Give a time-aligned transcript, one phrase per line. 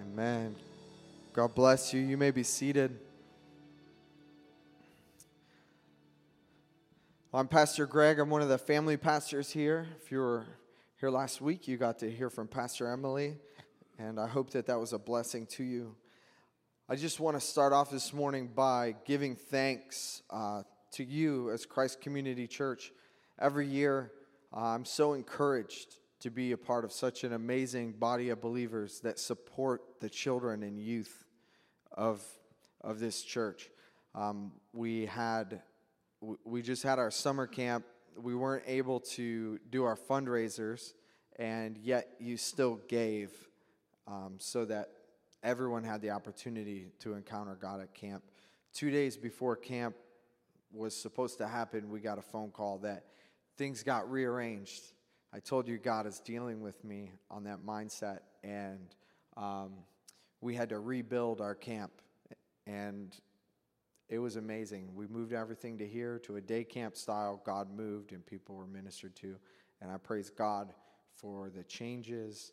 [0.00, 0.56] Amen.
[1.34, 2.00] God bless you.
[2.00, 2.98] You may be seated.
[7.34, 8.18] I'm Pastor Greg.
[8.18, 9.86] I'm one of the family pastors here.
[10.02, 10.46] If you were
[11.00, 13.36] here last week, you got to hear from Pastor Emily,
[13.98, 15.94] and I hope that that was a blessing to you.
[16.88, 20.62] I just want to start off this morning by giving thanks uh,
[20.92, 22.90] to you as Christ Community Church.
[23.38, 24.12] Every year,
[24.56, 29.00] uh, I'm so encouraged to be a part of such an amazing body of believers
[29.00, 31.24] that support the children and youth
[31.92, 32.22] of,
[32.82, 33.70] of this church.
[34.14, 35.62] Um, we had
[36.44, 37.86] we just had our summer camp.
[38.14, 40.92] We weren't able to do our fundraisers,
[41.36, 43.30] and yet you still gave
[44.06, 44.90] um, so that
[45.42, 48.22] everyone had the opportunity to encounter God at camp.
[48.74, 49.96] Two days before camp
[50.72, 53.06] was supposed to happen, we got a phone call that
[53.56, 54.82] things got rearranged
[55.32, 58.94] I told you God is dealing with me on that mindset, and
[59.36, 59.74] um,
[60.40, 61.92] we had to rebuild our camp,
[62.66, 63.16] and
[64.08, 64.92] it was amazing.
[64.92, 67.40] We moved everything to here to a day camp style.
[67.46, 69.36] God moved, and people were ministered to,
[69.80, 70.72] and I praise God
[71.14, 72.52] for the changes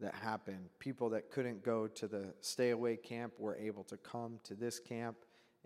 [0.00, 0.70] that happened.
[0.78, 4.78] People that couldn't go to the stay away camp were able to come to this
[4.78, 5.18] camp,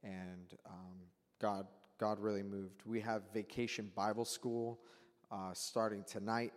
[0.03, 0.97] and um,
[1.41, 1.67] God
[1.99, 2.83] God really moved.
[2.87, 4.81] We have vacation Bible school
[5.31, 6.53] uh, starting tonight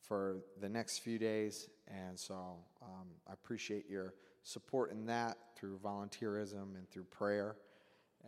[0.00, 1.68] for the next few days.
[1.86, 7.56] And so um, I appreciate your support in that through volunteerism and through prayer.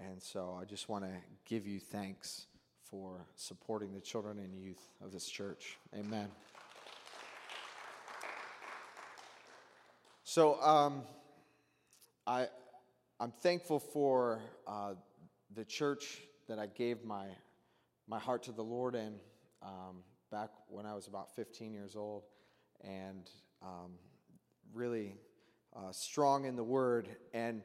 [0.00, 1.10] And so I just want to
[1.44, 2.46] give you thanks
[2.90, 5.78] for supporting the children and youth of this church.
[5.98, 6.28] Amen.
[10.24, 11.02] So um,
[12.26, 12.46] I,
[13.18, 14.94] I'm thankful for uh,
[15.54, 17.26] the church that I gave my,
[18.06, 19.14] my heart to the Lord in
[19.62, 22.24] um, back when I was about 15 years old
[22.82, 23.30] and
[23.62, 23.92] um,
[24.74, 25.16] really
[25.76, 27.08] uh, strong in the Word.
[27.32, 27.62] And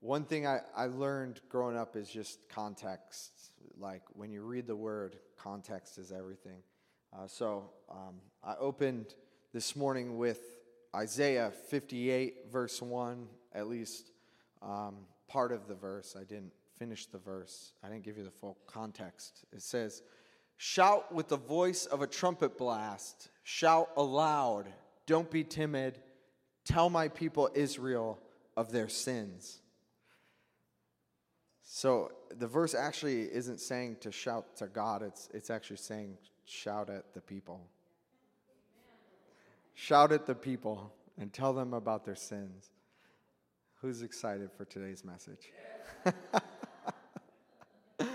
[0.00, 3.32] one thing I, I learned growing up is just context.
[3.78, 6.62] Like when you read the Word, context is everything.
[7.12, 9.14] Uh, so um, I opened
[9.52, 10.40] this morning with
[10.94, 14.10] Isaiah 58, verse 1, at least
[14.62, 14.96] um,
[15.28, 16.16] part of the verse.
[16.18, 19.44] I didn't finish the verse, I didn't give you the full context.
[19.52, 20.02] It says,
[20.56, 23.28] Shout with the voice of a trumpet blast.
[23.42, 24.68] Shout aloud.
[25.06, 25.98] Don't be timid.
[26.64, 28.18] Tell my people Israel
[28.56, 29.60] of their sins.
[31.62, 36.88] So the verse actually isn't saying to shout to God, it's, it's actually saying shout
[36.88, 37.60] at the people.
[39.74, 42.70] Shout at the people and tell them about their sins.
[43.80, 45.50] Who's excited for today's message?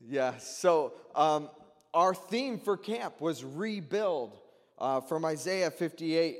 [0.00, 1.50] yeah, so um,
[1.94, 4.36] our theme for camp was rebuild
[4.78, 6.36] uh, from Isaiah 58,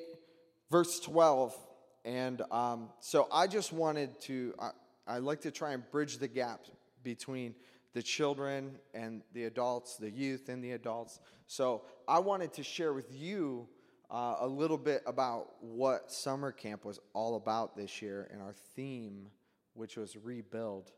[0.68, 1.56] verse 12.
[2.04, 4.70] And um, so I just wanted to, I,
[5.06, 6.60] I like to try and bridge the gap
[7.04, 7.54] between
[7.94, 11.20] the children and the adults, the youth and the adults.
[11.46, 13.68] So I wanted to share with you
[14.10, 18.54] uh, a little bit about what summer camp was all about this year and our
[18.74, 19.28] theme,
[19.74, 20.90] which was rebuild.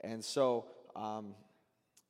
[0.00, 1.34] And so, um,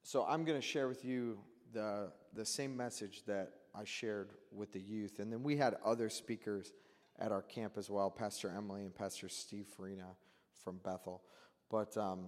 [0.02, 1.38] so I'm going to share with you
[1.72, 5.18] the, the same message that I shared with the youth.
[5.18, 6.72] And then we had other speakers
[7.18, 10.08] at our camp as well Pastor Emily and Pastor Steve Farina
[10.64, 11.22] from Bethel.
[11.70, 12.26] But, um,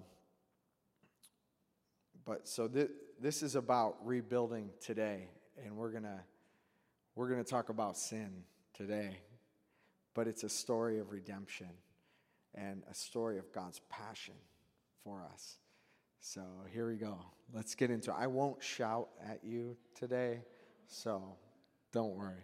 [2.25, 2.91] but so th-
[3.21, 5.29] this is about rebuilding today.
[5.65, 6.21] And we're going to
[7.19, 8.45] we're going to talk about sin
[8.75, 9.19] today.
[10.15, 11.71] But it's a story of redemption
[12.55, 14.35] and a story of God's passion
[15.03, 15.57] for us.
[16.21, 16.43] So
[16.73, 17.19] here we go.
[17.53, 18.17] Let's get into it.
[18.19, 20.41] I won't shout at you today,
[20.87, 21.37] so
[21.93, 22.43] don't worry.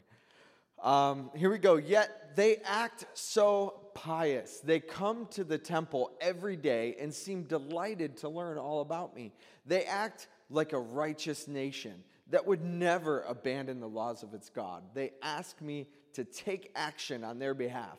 [0.83, 1.77] Um, here we go.
[1.77, 4.61] Yet they act so pious.
[4.61, 9.33] They come to the temple every day and seem delighted to learn all about me.
[9.67, 14.83] They act like a righteous nation that would never abandon the laws of its God.
[14.95, 17.99] They ask me to take action on their behalf,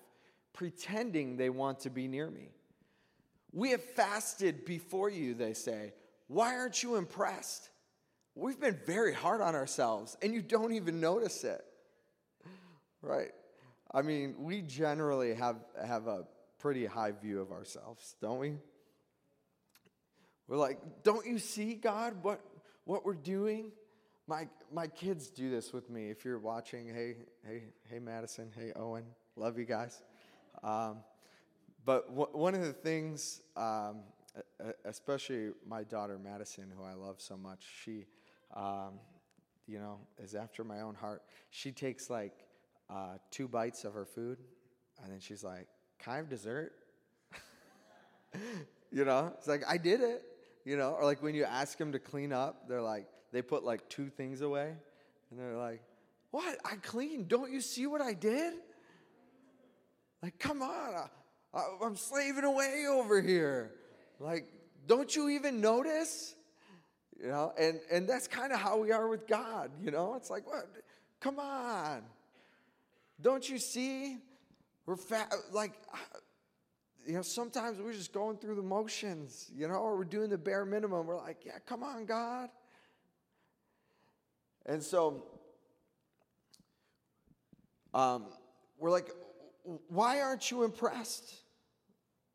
[0.53, 2.49] pretending they want to be near me.
[3.55, 5.93] We have fasted before you, they say.
[6.27, 7.69] Why aren't you impressed?
[8.35, 11.63] We've been very hard on ourselves, and you don't even notice it.
[13.01, 13.31] Right?
[13.93, 16.25] I mean, we generally have, have a
[16.59, 18.57] pretty high view of ourselves, don't we?
[20.49, 22.41] We're like, don't you see, God, what,
[22.83, 23.71] what we're doing?
[24.27, 26.09] My, my kids do this with me.
[26.09, 27.15] If you're watching, hey,
[27.47, 29.05] hey, hey, Madison, hey, Owen,
[29.37, 30.01] love you guys.
[30.61, 30.97] Um,
[31.85, 33.99] but w- one of the things, um,
[34.85, 38.05] especially my daughter Madison, who I love so much, she,
[38.55, 38.99] um,
[39.67, 41.21] you know, is after my own heart.
[41.51, 42.33] She takes like
[42.89, 44.39] uh, two bites of her food,
[45.03, 45.67] and then she's like,
[46.07, 46.73] I have dessert?
[48.91, 50.23] you know, it's like, I did it.
[50.65, 53.63] You know, or like when you ask them to clean up, they're like, they put
[53.63, 54.73] like two things away,
[55.29, 55.81] and they're like,
[56.31, 56.57] What?
[56.65, 57.27] I cleaned.
[57.27, 58.53] Don't you see what I did?
[60.23, 61.09] Like, come on.
[61.81, 63.71] I'm slaving away over here.
[64.19, 64.47] Like,
[64.87, 66.35] don't you even notice?
[67.21, 70.15] You know, and, and that's kind of how we are with God, you know?
[70.15, 70.65] It's like, what?
[71.21, 72.01] Come on.
[73.21, 74.17] Don't you see?
[74.85, 75.71] We're fat, like,
[77.07, 80.37] you know, sometimes we're just going through the motions, you know, or we're doing the
[80.37, 81.07] bare minimum.
[81.07, 82.49] We're like, yeah, come on, God.
[84.65, 85.23] And so,
[87.93, 88.25] um,
[88.77, 89.09] we're like,
[89.87, 91.33] why aren't you impressed?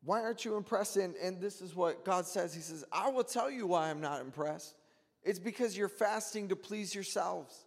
[0.03, 0.97] Why aren't you impressed?
[0.97, 4.01] And, and this is what God says He says, I will tell you why I'm
[4.01, 4.75] not impressed.
[5.23, 7.65] It's because you're fasting to please yourselves.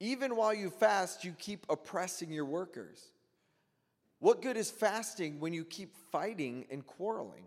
[0.00, 3.02] Even while you fast, you keep oppressing your workers.
[4.20, 7.44] What good is fasting when you keep fighting and quarreling?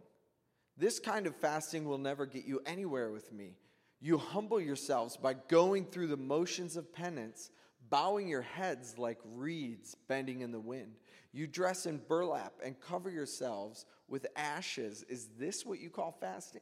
[0.78, 3.56] This kind of fasting will never get you anywhere with me.
[4.02, 7.52] You humble yourselves by going through the motions of penance,
[7.92, 10.94] bowing your heads like reeds bending in the wind.
[11.32, 15.06] You dress in burlap and cover yourselves with ashes.
[15.08, 16.62] Is this what you call fasting?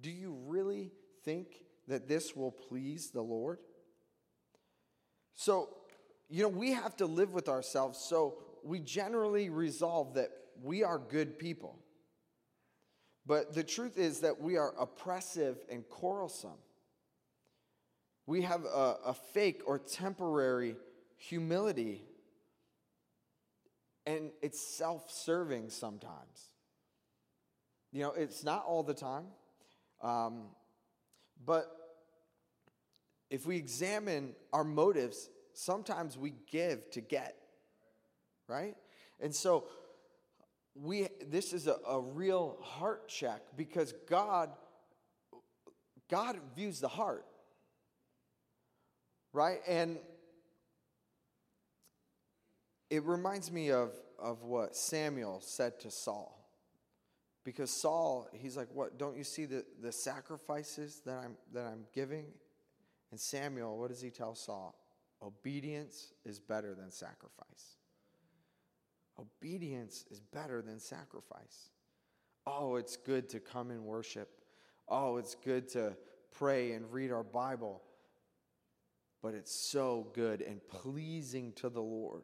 [0.00, 0.92] Do you really
[1.24, 3.58] think that this will please the Lord?
[5.34, 5.68] So,
[6.30, 10.30] you know, we have to live with ourselves, so we generally resolve that
[10.62, 11.78] we are good people.
[13.26, 16.58] But the truth is that we are oppressive and quarrelsome.
[18.28, 20.76] We have a, a fake or temporary
[21.16, 22.02] humility
[24.04, 26.50] and it's self serving sometimes.
[27.90, 29.28] You know, it's not all the time,
[30.02, 30.48] um,
[31.46, 31.74] but
[33.30, 37.34] if we examine our motives, sometimes we give to get,
[38.46, 38.76] right?
[39.20, 39.68] And so,
[40.74, 44.50] we this is a, a real heart check because God
[46.10, 47.24] God views the heart.
[49.38, 49.60] Right?
[49.68, 49.98] And
[52.90, 56.44] it reminds me of, of what Samuel said to Saul.
[57.44, 58.98] Because Saul, he's like, What?
[58.98, 62.24] Don't you see the, the sacrifices that I'm, that I'm giving?
[63.12, 64.74] And Samuel, what does he tell Saul?
[65.22, 67.76] Obedience is better than sacrifice.
[69.20, 71.70] Obedience is better than sacrifice.
[72.44, 74.30] Oh, it's good to come and worship.
[74.88, 75.96] Oh, it's good to
[76.36, 77.82] pray and read our Bible.
[79.22, 82.22] But it's so good and pleasing to the Lord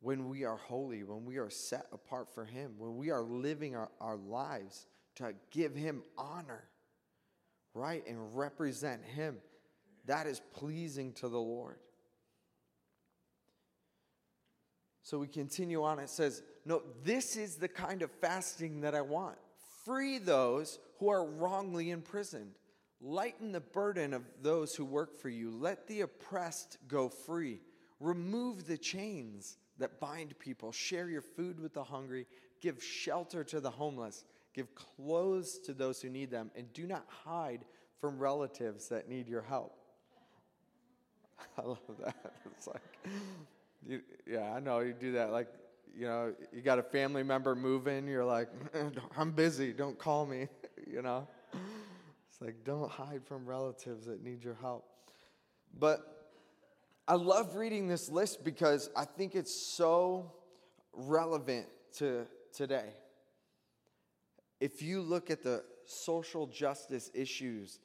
[0.00, 3.74] when we are holy, when we are set apart for Him, when we are living
[3.74, 4.86] our, our lives
[5.16, 6.64] to give Him honor,
[7.72, 8.06] right?
[8.06, 9.38] And represent Him.
[10.06, 11.78] That is pleasing to the Lord.
[15.02, 15.98] So we continue on.
[15.98, 19.36] It says, No, this is the kind of fasting that I want.
[19.84, 22.52] Free those who are wrongly imprisoned.
[23.00, 25.50] Lighten the burden of those who work for you.
[25.50, 27.60] Let the oppressed go free.
[28.00, 30.72] Remove the chains that bind people.
[30.72, 32.26] Share your food with the hungry.
[32.60, 34.24] Give shelter to the homeless.
[34.54, 36.50] Give clothes to those who need them.
[36.56, 37.64] And do not hide
[38.00, 39.76] from relatives that need your help.
[41.58, 42.16] I love that.
[42.56, 42.82] It's like,
[43.86, 45.32] you, yeah, I know you do that.
[45.32, 45.48] Like,
[45.96, 48.48] you know, you got a family member moving, you're like,
[49.16, 50.48] I'm busy, don't call me,
[50.90, 51.26] you know?
[52.34, 54.84] It's like, don't hide from relatives that need your help.
[55.78, 56.00] But
[57.06, 60.32] I love reading this list because I think it's so
[60.92, 61.66] relevant
[61.98, 62.88] to today.
[64.58, 67.78] If you look at the social justice issues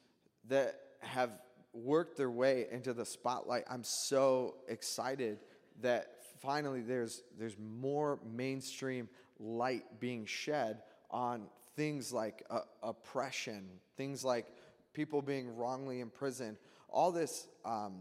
[0.48, 1.30] that have
[1.72, 5.38] worked their way into the spotlight, I'm so excited
[5.80, 6.08] that
[6.42, 11.42] finally there's, there's more mainstream light being shed on
[11.80, 14.44] things like uh, oppression, things like
[14.92, 16.58] people being wrongly imprisoned,
[16.90, 18.00] all this um,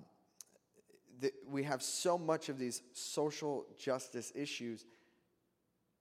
[1.48, 4.84] we have so much of these social justice issues.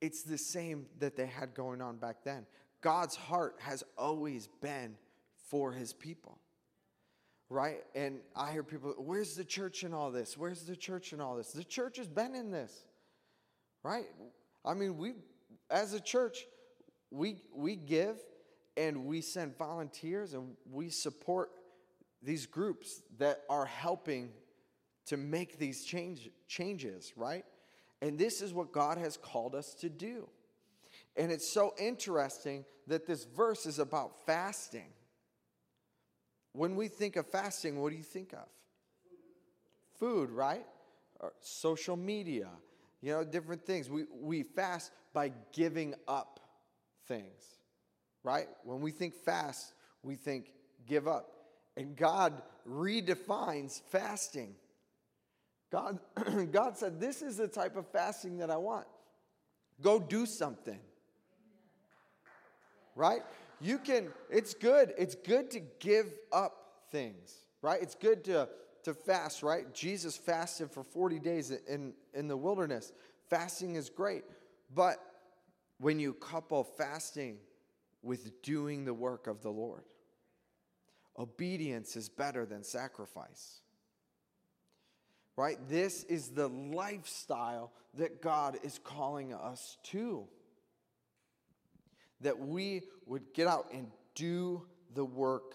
[0.00, 2.46] It's the same that they had going on back then.
[2.80, 4.96] God's heart has always been
[5.48, 6.36] for his people.
[7.48, 7.84] Right?
[7.94, 10.36] And I hear people, where's the church in all this?
[10.36, 11.52] Where's the church in all this?
[11.52, 12.72] The church has been in this.
[13.84, 14.06] Right?
[14.64, 15.12] I mean, we
[15.70, 16.44] as a church,
[17.10, 18.16] we we give
[18.76, 21.50] and we send volunteers and we support
[22.22, 24.30] these groups that are helping
[25.06, 27.44] to make these change, changes, right?
[28.02, 30.28] And this is what God has called us to do.
[31.16, 34.90] And it's so interesting that this verse is about fasting.
[36.52, 38.46] When we think of fasting, what do you think of?
[39.98, 40.64] Food, right?
[41.20, 42.48] Or social media,
[43.00, 43.90] you know, different things.
[43.90, 46.38] We, we fast by giving up
[47.08, 47.42] things,
[48.22, 48.46] right?
[48.64, 49.72] When we think fast,
[50.02, 50.52] we think
[50.86, 51.32] give up.
[51.76, 54.54] And God redefines fasting.
[55.70, 55.98] God,
[56.52, 58.86] God said, This is the type of fasting that I want.
[59.80, 60.78] Go do something.
[62.94, 63.22] Right?
[63.60, 64.92] You can, it's good.
[64.98, 66.54] It's good to give up
[66.90, 67.80] things, right?
[67.80, 68.48] It's good to,
[68.84, 69.72] to fast, right?
[69.72, 72.92] Jesus fasted for 40 days in, in the wilderness.
[73.30, 74.24] Fasting is great.
[74.74, 74.98] But
[75.78, 77.38] when you couple fasting
[78.02, 79.84] with doing the work of the Lord,
[81.18, 83.60] Obedience is better than sacrifice.
[85.36, 85.58] Right?
[85.68, 90.26] This is the lifestyle that God is calling us to.
[92.20, 95.54] That we would get out and do the work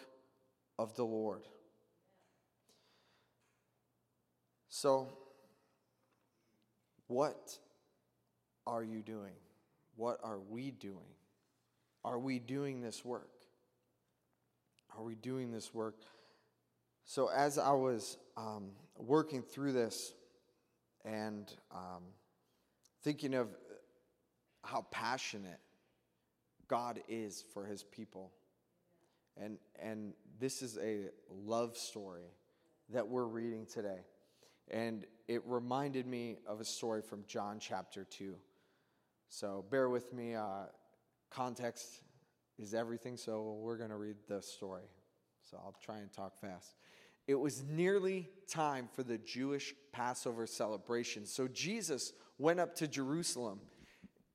[0.78, 1.48] of the Lord.
[4.68, 5.08] So,
[7.08, 7.58] what
[8.66, 9.34] are you doing?
[9.96, 11.14] What are we doing?
[12.04, 13.30] Are we doing this work?
[14.98, 15.96] Are we doing this work?
[17.06, 20.14] So, as I was um, working through this
[21.04, 22.04] and um,
[23.04, 23.50] thinking of
[24.64, 25.60] how passionate
[26.68, 28.32] God is for his people,
[29.38, 32.32] and, and this is a love story
[32.90, 34.02] that we're reading today.
[34.70, 38.36] And it reminded me of a story from John chapter 2.
[39.36, 40.36] So, bear with me.
[40.36, 40.66] Uh,
[41.32, 42.04] context
[42.60, 44.84] is everything, so we're going to read the story.
[45.42, 46.76] So I'll try and talk fast.
[47.28, 51.26] It was nearly time for the Jewish Passover celebration.
[51.26, 53.62] So Jesus went up to Jerusalem.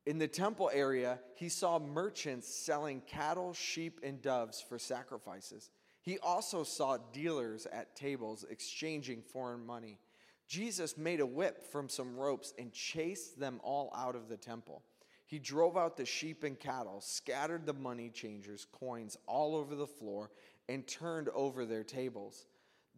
[0.04, 5.70] In the temple area, he saw merchants selling cattle, sheep, and doves for sacrifices.
[6.00, 10.00] He also saw dealers at tables exchanging foreign money.
[10.48, 14.82] Jesus made a whip from some ropes and chased them all out of the temple.
[15.26, 19.86] He drove out the sheep and cattle, scattered the money changers' coins all over the
[19.86, 20.30] floor,
[20.70, 22.46] and turned over their tables.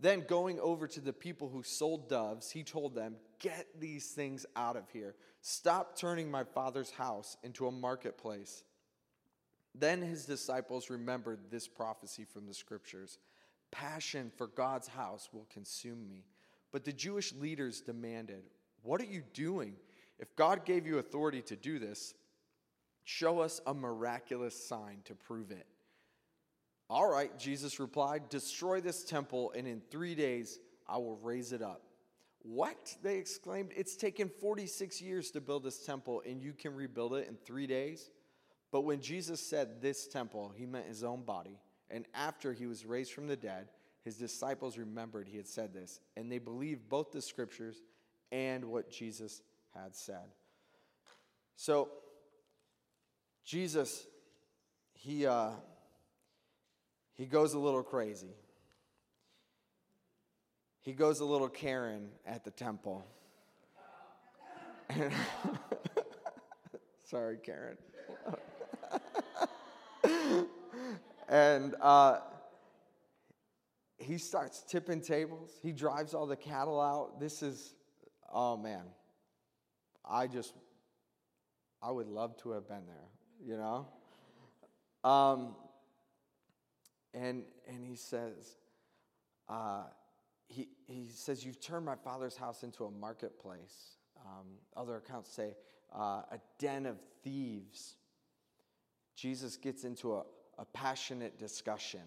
[0.00, 4.46] Then, going over to the people who sold doves, he told them, Get these things
[4.54, 5.16] out of here.
[5.42, 8.62] Stop turning my father's house into a marketplace.
[9.74, 13.18] Then his disciples remembered this prophecy from the scriptures
[13.72, 16.24] Passion for God's house will consume me.
[16.72, 18.42] But the Jewish leaders demanded,
[18.82, 19.74] What are you doing?
[20.18, 22.14] If God gave you authority to do this,
[23.04, 25.66] Show us a miraculous sign to prove it.
[26.88, 31.60] All right, Jesus replied, Destroy this temple, and in three days I will raise it
[31.60, 31.82] up.
[32.42, 32.96] What?
[33.02, 33.70] They exclaimed.
[33.76, 37.66] It's taken 46 years to build this temple, and you can rebuild it in three
[37.66, 38.10] days?
[38.70, 41.58] But when Jesus said this temple, he meant his own body.
[41.90, 43.68] And after he was raised from the dead,
[44.02, 47.82] his disciples remembered he had said this, and they believed both the scriptures
[48.32, 49.42] and what Jesus
[49.74, 50.34] had said.
[51.56, 51.90] So,
[53.44, 54.06] Jesus,
[54.94, 55.50] he, uh,
[57.14, 58.34] he goes a little crazy.
[60.80, 63.04] He goes a little Karen at the temple.
[67.04, 67.76] Sorry, Karen.
[71.28, 72.20] and uh,
[74.00, 75.58] he starts tipping tables.
[75.62, 77.20] He drives all the cattle out.
[77.20, 77.74] This is,
[78.32, 78.84] oh man,
[80.04, 80.54] I just,
[81.82, 83.10] I would love to have been there
[83.44, 83.86] you know?
[85.08, 85.54] Um,
[87.14, 88.56] and, and he says,
[89.48, 89.84] uh,
[90.46, 93.96] he, he says, You've turned my father's house into a marketplace.
[94.24, 95.56] Um, other accounts say,
[95.94, 97.96] uh, a den of thieves.
[99.16, 100.22] Jesus gets into a,
[100.58, 102.00] a passionate discussion,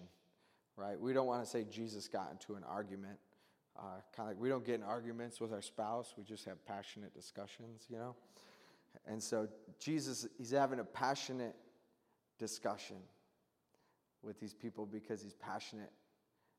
[0.76, 0.98] right?
[0.98, 3.18] We don't want to say Jesus got into an argument.
[3.76, 6.64] Uh, kind of like we don't get in arguments with our spouse, we just have
[6.64, 8.14] passionate discussions, you know?
[9.06, 9.48] And so
[9.80, 11.56] Jesus, he's having a passionate
[12.38, 12.96] discussion
[14.22, 15.90] with these people because he's passionate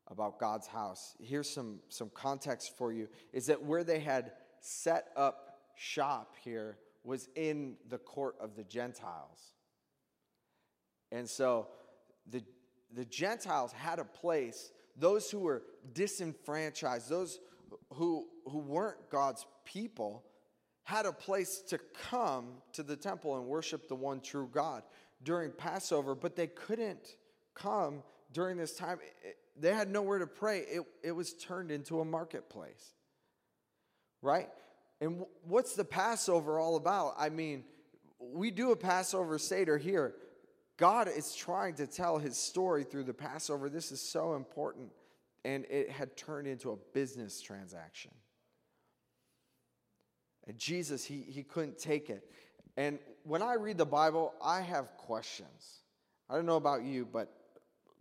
[0.07, 1.15] about God's house.
[1.19, 6.77] Here's some, some context for you is that where they had set up shop here
[7.03, 9.51] was in the court of the Gentiles.
[11.11, 11.67] And so
[12.29, 12.43] the,
[12.95, 17.39] the Gentiles had a place, those who were disenfranchised, those
[17.93, 20.23] who, who weren't God's people,
[20.83, 24.83] had a place to come to the temple and worship the one true God
[25.23, 27.17] during Passover, but they couldn't
[27.53, 28.99] come during this time.
[29.59, 30.59] They had nowhere to pray.
[30.59, 32.93] It, it was turned into a marketplace,
[34.21, 34.49] right?
[35.01, 37.15] And what's the Passover all about?
[37.17, 37.63] I mean,
[38.19, 40.15] we do a Passover Seder here.
[40.77, 43.69] God is trying to tell his story through the Passover.
[43.69, 44.91] This is so important.
[45.43, 48.11] And it had turned into a business transaction.
[50.47, 52.29] And Jesus, he, he couldn't take it.
[52.77, 55.79] And when I read the Bible, I have questions.
[56.29, 57.31] I don't know about you, but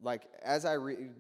[0.02, 1.10] like as I read,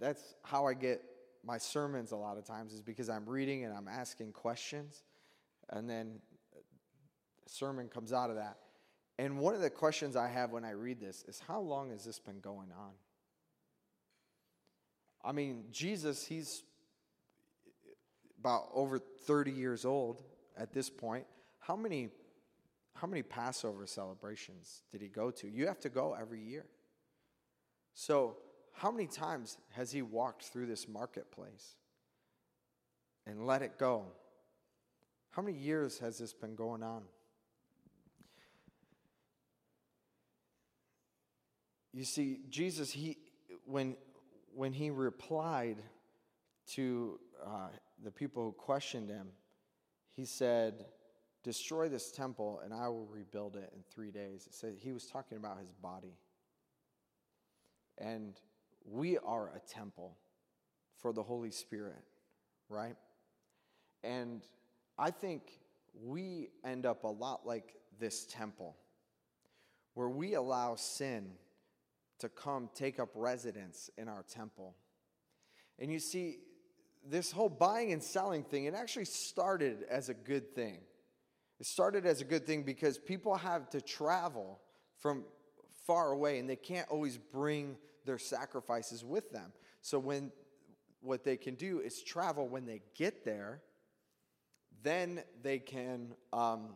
[0.00, 1.02] that's how I get
[1.44, 5.04] my sermons a lot of times is because I'm reading and I'm asking questions,
[5.70, 6.20] and then
[7.46, 8.56] sermon comes out of that.
[9.18, 12.04] And one of the questions I have when I read this is how long has
[12.04, 12.92] this been going on?
[15.24, 16.64] I mean, Jesus, he's
[18.38, 20.22] about over 30 years old
[20.56, 21.26] at this point.
[21.60, 22.10] How many
[22.96, 25.48] how many Passover celebrations did he go to?
[25.48, 26.64] You have to go every year.
[27.92, 28.36] So,
[28.72, 31.74] how many times has he walked through this marketplace
[33.26, 34.06] and let it go?
[35.30, 37.02] How many years has this been going on?
[41.94, 43.18] You see, Jesus, he
[43.66, 43.94] when
[44.52, 45.76] when he replied
[46.72, 47.68] to uh,
[48.02, 49.28] the people who questioned him,
[50.10, 50.86] he said,
[51.44, 54.48] Destroy this temple and I will rebuild it in three days.
[54.78, 56.16] He was talking about his body.
[57.98, 58.40] And
[58.84, 60.16] we are a temple
[60.96, 62.02] for the Holy Spirit,
[62.68, 62.96] right?
[64.02, 64.42] And
[64.98, 65.60] I think
[66.02, 68.74] we end up a lot like this temple,
[69.92, 71.30] where we allow sin
[72.18, 74.74] to come take up residence in our temple.
[75.78, 76.38] And you see,
[77.06, 80.78] this whole buying and selling thing, it actually started as a good thing.
[81.60, 84.60] It started as a good thing because people have to travel
[84.98, 85.24] from
[85.86, 89.52] far away and they can't always bring their sacrifices with them.
[89.80, 90.32] So when
[91.00, 93.60] what they can do is travel when they get there,
[94.82, 96.74] then they can um,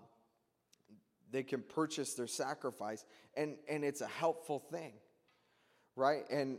[1.30, 3.04] they can purchase their sacrifice,
[3.34, 4.92] and and it's a helpful thing,
[5.98, 6.22] right?
[6.30, 6.58] And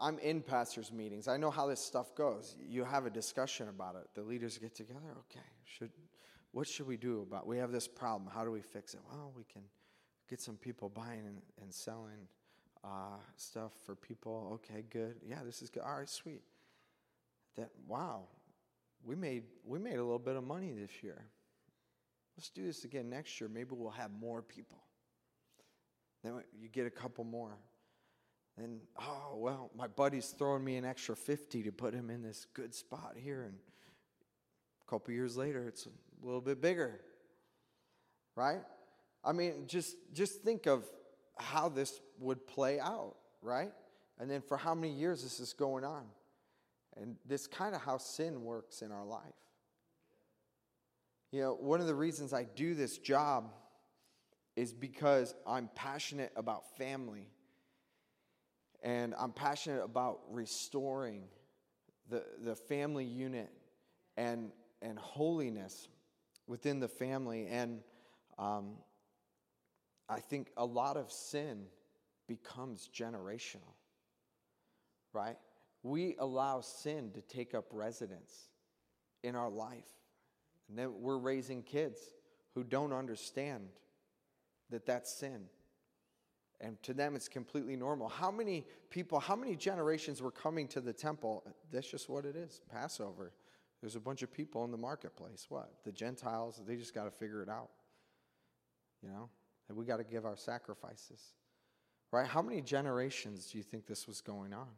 [0.00, 1.28] I'm in pastors' meetings.
[1.28, 2.56] I know how this stuff goes.
[2.66, 4.08] You have a discussion about it.
[4.14, 5.16] The leaders get together.
[5.30, 5.90] Okay, should
[6.52, 7.46] what should we do about?
[7.46, 8.30] We have this problem.
[8.32, 9.00] How do we fix it?
[9.10, 9.62] Well, we can
[10.28, 12.28] get some people buying and, and selling
[12.84, 14.50] uh, stuff for people.
[14.54, 15.16] Okay, good.
[15.26, 15.82] Yeah, this is good.
[15.82, 16.42] All right, sweet.
[17.56, 18.24] That wow,
[19.04, 21.22] we made we made a little bit of money this year.
[22.36, 23.50] Let's do this again next year.
[23.52, 24.78] Maybe we'll have more people.
[26.22, 27.58] Then you get a couple more.
[28.58, 32.46] And oh well, my buddy's throwing me an extra fifty to put him in this
[32.54, 33.54] good spot here, and
[34.86, 37.00] a couple years later, it's a little bit bigger.
[38.36, 38.60] Right?
[39.24, 40.84] I mean, just just think of
[41.38, 43.72] how this would play out, right?
[44.18, 46.04] And then for how many years this is going on.
[46.96, 49.22] And this kind of how sin works in our life.
[51.30, 53.50] You know, one of the reasons I do this job
[54.54, 57.28] is because I'm passionate about family.
[58.82, 61.22] And I'm passionate about restoring
[62.08, 63.50] the, the family unit
[64.16, 65.88] and, and holiness
[66.46, 67.46] within the family.
[67.46, 67.80] And
[68.38, 68.72] um,
[70.08, 71.66] I think a lot of sin
[72.26, 73.74] becomes generational,
[75.12, 75.36] right?
[75.82, 78.48] We allow sin to take up residence
[79.22, 79.88] in our life.
[80.68, 81.98] And then we're raising kids
[82.54, 83.68] who don't understand
[84.70, 85.44] that that's sin.
[86.62, 88.08] And to them, it's completely normal.
[88.08, 91.44] How many people, how many generations were coming to the temple?
[91.72, 93.32] That's just what it is Passover.
[93.80, 95.46] There's a bunch of people in the marketplace.
[95.48, 95.72] What?
[95.84, 97.70] The Gentiles, they just got to figure it out.
[99.02, 99.28] You know?
[99.68, 101.20] And we got to give our sacrifices.
[102.12, 102.28] Right?
[102.28, 104.68] How many generations do you think this was going on?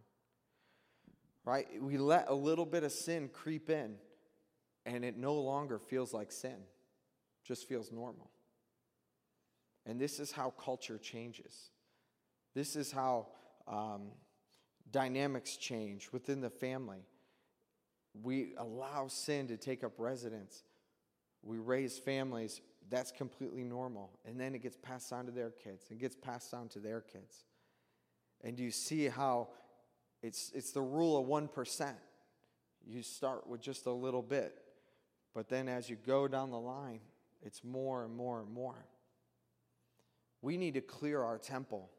[1.45, 1.67] Right?
[1.83, 3.97] We let a little bit of sin creep in,
[4.87, 6.57] and it no longer feels like sin,
[7.45, 8.31] just feels normal.
[9.85, 11.71] And this is how culture changes.
[12.55, 13.29] This is how
[13.67, 14.13] um,
[14.91, 17.05] dynamics change within the family.
[18.23, 20.63] We allow sin to take up residence.
[21.43, 24.11] We raise families that's completely normal.
[24.25, 25.87] And then it gets passed on to their kids.
[25.91, 27.45] It gets passed on to their kids.
[28.43, 29.49] And you see how
[30.23, 31.93] it's, it's the rule of 1%.
[32.87, 34.59] You start with just a little bit,
[35.35, 37.01] but then as you go down the line,
[37.43, 38.87] it's more and more and more.
[40.43, 41.91] We need to clear our temple.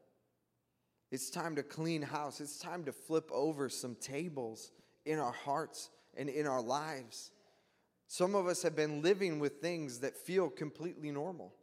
[1.10, 2.40] It's time to clean house.
[2.40, 4.72] It's time to flip over some tables
[5.04, 7.30] in our hearts and in our lives.
[8.08, 11.54] Some of us have been living with things that feel completely normal.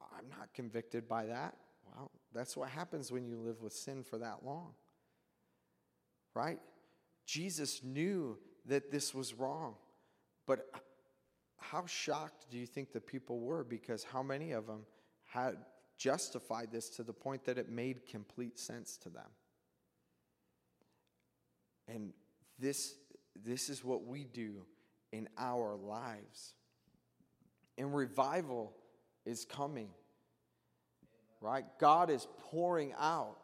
[0.00, 1.56] I'm not convicted by that.
[1.94, 4.72] Well, that's what happens when you live with sin for that long.
[6.34, 6.58] Right?
[7.26, 9.74] Jesus knew that this was wrong.
[10.46, 10.70] But
[11.58, 13.64] how shocked do you think the people were?
[13.64, 14.84] Because how many of them
[15.24, 15.56] had
[15.98, 19.28] justified this to the point that it made complete sense to them?
[21.88, 22.12] And
[22.58, 22.94] this,
[23.44, 24.66] this is what we do
[25.12, 26.54] in our lives.
[27.78, 28.74] and revival
[29.24, 29.88] is coming.
[31.40, 31.64] Right?
[31.78, 33.38] God is pouring out.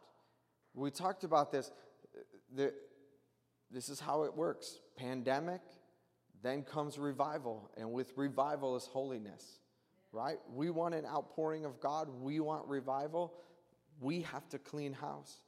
[0.73, 1.71] We talked about this.
[2.55, 2.73] The,
[3.71, 5.61] this is how it works pandemic,
[6.41, 7.69] then comes revival.
[7.77, 9.58] And with revival is holiness.
[10.11, 10.37] Right?
[10.51, 13.33] We want an outpouring of God, we want revival.
[14.01, 15.41] We have to clean house.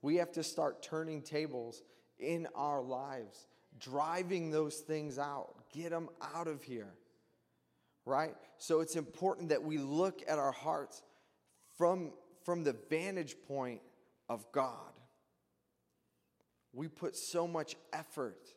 [0.00, 1.82] We have to start turning tables
[2.18, 3.46] in our lives,
[3.78, 6.94] driving those things out, get them out of here
[8.08, 8.34] right?
[8.56, 11.02] So it's important that we look at our hearts
[11.76, 13.82] from, from the vantage point
[14.28, 14.92] of God.
[16.72, 18.48] We put so much effort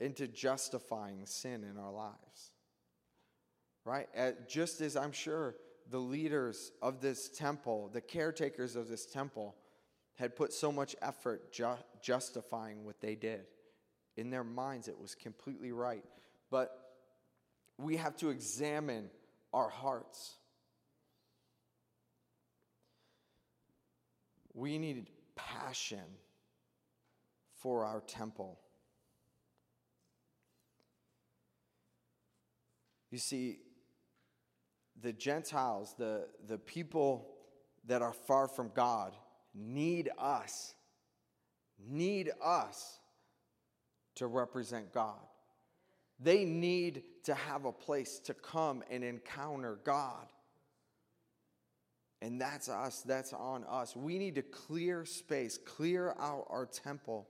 [0.00, 2.52] into justifying sin in our lives,
[3.88, 4.08] right?
[4.16, 5.56] Uh, just as I'm sure
[5.90, 9.56] the leaders of this temple, the caretakers of this temple,
[10.16, 13.46] had put so much effort ju- justifying what they did.
[14.16, 16.04] In their minds, it was completely right.
[16.50, 16.70] But
[17.78, 19.10] we have to examine
[19.54, 20.34] our hearts.
[24.52, 26.04] We need passion
[27.54, 28.58] for our temple.
[33.10, 33.60] You see,
[35.02, 37.28] the Gentiles, the, the people
[37.86, 39.14] that are far from God,
[39.54, 40.74] need us,
[41.78, 42.98] need us
[44.16, 45.20] to represent God.
[46.20, 50.26] They need to have a place to come and encounter God.
[52.20, 53.94] And that's us, that's on us.
[53.94, 57.28] We need to clear space, clear out our temple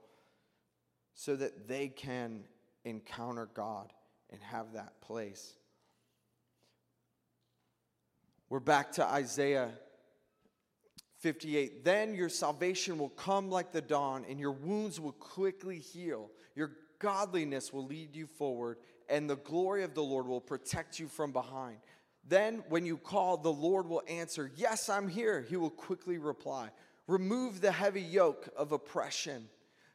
[1.15, 2.45] so that they can
[2.85, 3.93] encounter God
[4.31, 5.57] and have that place.
[8.51, 9.73] We're back to Isaiah
[11.19, 11.85] 58.
[11.85, 16.31] Then your salvation will come like the dawn, and your wounds will quickly heal.
[16.55, 18.79] Your godliness will lead you forward,
[19.11, 21.77] and the glory of the Lord will protect you from behind.
[22.27, 25.43] Then, when you call, the Lord will answer, Yes, I'm here.
[25.43, 26.71] He will quickly reply.
[27.07, 29.49] Remove the heavy yoke of oppression.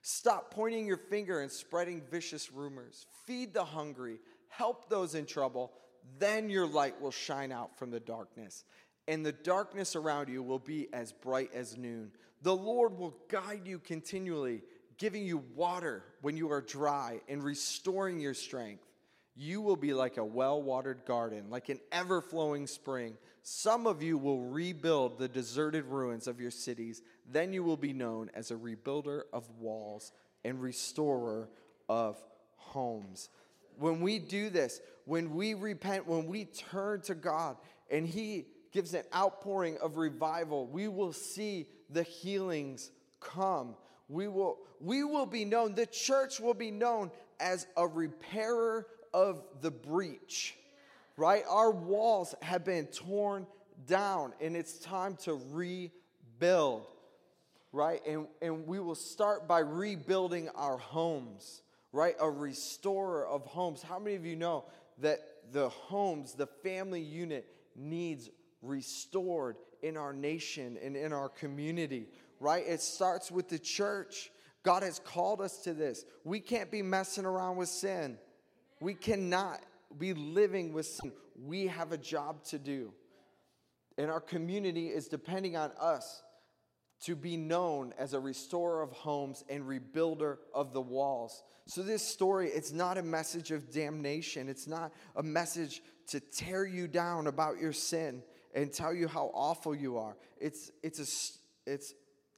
[0.03, 3.07] Stop pointing your finger and spreading vicious rumors.
[3.25, 4.19] Feed the hungry.
[4.49, 5.71] Help those in trouble.
[6.19, 8.63] Then your light will shine out from the darkness,
[9.07, 12.11] and the darkness around you will be as bright as noon.
[12.41, 14.63] The Lord will guide you continually
[14.97, 18.85] giving you water when you are dry and restoring your strength.
[19.35, 23.17] You will be like a well watered garden, like an ever flowing spring.
[23.41, 27.01] Some of you will rebuild the deserted ruins of your cities.
[27.29, 30.11] Then you will be known as a rebuilder of walls
[30.45, 31.49] and restorer
[31.89, 32.21] of
[32.55, 33.29] homes.
[33.77, 37.57] When we do this, when we repent, when we turn to God
[37.89, 43.75] and He gives an outpouring of revival, we will see the healings come
[44.09, 49.43] we will, we will be known, the church will be known as a repairer of
[49.61, 50.55] the breach,
[51.17, 51.43] right?
[51.49, 53.47] Our walls have been torn
[53.87, 56.85] down and it's time to rebuild,
[57.71, 58.01] right?
[58.05, 61.61] And, and we will start by rebuilding our homes,
[61.91, 62.15] right?
[62.19, 63.81] A restorer of homes.
[63.81, 64.65] How many of you know
[65.03, 65.19] that
[65.51, 68.29] the homes, the family unit needs
[68.61, 72.07] restored in our nation and in our community,
[72.39, 72.63] right?
[72.65, 74.31] It starts with the church.
[74.63, 76.05] God has called us to this.
[76.23, 78.17] We can't be messing around with sin.
[78.79, 79.59] We cannot
[79.97, 81.11] be living with sin.
[81.45, 82.93] We have a job to do.
[83.97, 86.23] And our community is depending on us
[87.03, 91.43] to be known as a restorer of homes and rebuilder of the walls.
[91.65, 94.49] So this story, it's not a message of damnation.
[94.49, 99.31] It's not a message to tear you down about your sin and tell you how
[99.33, 100.15] awful you are.
[100.39, 101.93] It's it's a it's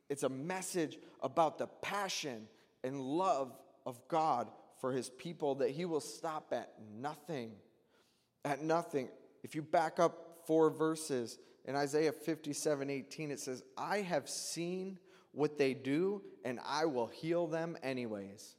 [0.09, 2.47] it's a message about the passion
[2.83, 3.51] and love
[3.85, 4.49] of God
[4.79, 7.51] for his people that he will stop at nothing.
[8.43, 9.09] At nothing.
[9.43, 14.99] If you back up four verses in Isaiah 57 18, it says, I have seen
[15.31, 18.55] what they do, and I will heal them anyways.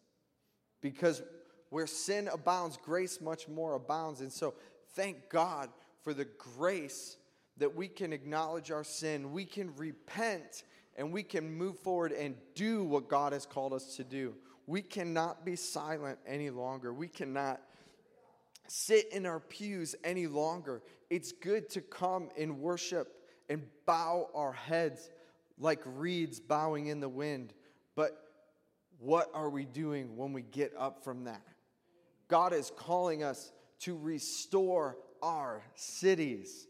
[0.80, 1.22] Because
[1.70, 4.20] where sin abounds, grace much more abounds.
[4.20, 4.54] And so,
[4.94, 5.70] thank God
[6.02, 7.16] for the grace
[7.58, 10.64] that we can acknowledge our sin, we can repent,
[10.96, 14.34] and we can move forward and do what God has called us to do.
[14.66, 16.92] We cannot be silent any longer.
[16.92, 17.60] We cannot
[18.68, 20.82] sit in our pews any longer.
[21.10, 23.12] It's good to come and worship
[23.48, 25.10] and bow our heads
[25.58, 27.52] like reeds bowing in the wind.
[27.94, 28.16] But
[28.98, 31.42] what are we doing when we get up from that?
[32.28, 36.66] God is calling us to restore our cities